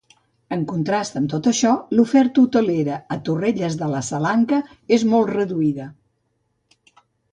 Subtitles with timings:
[0.55, 4.63] En contrast amb tot això, l'oferta hotelera a Torrelles de la Salanca
[4.99, 5.87] és molt reduïda.